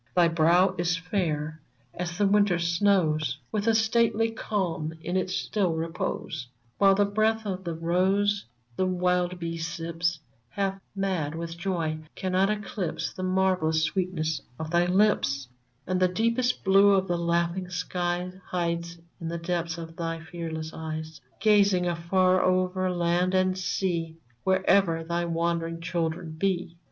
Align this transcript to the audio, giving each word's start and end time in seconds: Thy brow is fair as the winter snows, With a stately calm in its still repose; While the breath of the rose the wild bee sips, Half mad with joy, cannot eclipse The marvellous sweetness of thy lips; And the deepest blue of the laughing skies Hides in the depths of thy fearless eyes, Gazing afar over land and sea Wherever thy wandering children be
Thy 0.15 0.29
brow 0.29 0.73
is 0.79 0.97
fair 0.97 1.61
as 1.93 2.17
the 2.17 2.25
winter 2.25 2.57
snows, 2.57 3.37
With 3.51 3.67
a 3.67 3.75
stately 3.75 4.31
calm 4.31 4.95
in 5.03 5.15
its 5.15 5.35
still 5.35 5.73
repose; 5.73 6.47
While 6.79 6.95
the 6.95 7.05
breath 7.05 7.45
of 7.45 7.63
the 7.63 7.75
rose 7.75 8.43
the 8.75 8.87
wild 8.87 9.37
bee 9.37 9.59
sips, 9.59 10.19
Half 10.49 10.81
mad 10.95 11.35
with 11.35 11.55
joy, 11.55 11.99
cannot 12.15 12.49
eclipse 12.49 13.13
The 13.13 13.21
marvellous 13.21 13.83
sweetness 13.83 14.41
of 14.57 14.71
thy 14.71 14.87
lips; 14.87 15.47
And 15.85 15.99
the 15.99 16.07
deepest 16.07 16.63
blue 16.63 16.93
of 16.93 17.07
the 17.07 17.15
laughing 17.19 17.69
skies 17.69 18.33
Hides 18.47 18.97
in 19.19 19.27
the 19.27 19.37
depths 19.37 19.77
of 19.77 19.95
thy 19.97 20.19
fearless 20.19 20.73
eyes, 20.73 21.21
Gazing 21.39 21.85
afar 21.85 22.41
over 22.41 22.89
land 22.89 23.35
and 23.35 23.55
sea 23.55 24.15
Wherever 24.45 25.03
thy 25.03 25.25
wandering 25.25 25.79
children 25.79 26.31
be 26.31 26.75